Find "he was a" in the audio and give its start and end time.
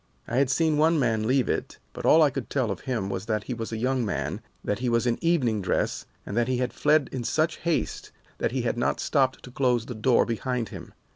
3.43-3.77